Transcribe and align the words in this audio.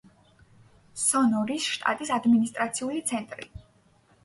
სონორის 1.01 1.67
შტატის 1.75 2.13
ადმინისტრაციული 2.17 3.05
ცენტრი. 3.13 3.49